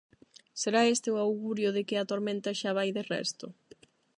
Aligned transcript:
Será 0.61 0.81
este 0.95 1.09
o 1.11 1.21
augurio 1.25 1.69
de 1.75 1.81
que 1.87 1.95
a 1.97 2.07
tormenta 2.11 2.57
xa 2.59 2.71
vai 2.77 2.89
de 2.97 3.03
resto? 3.13 3.45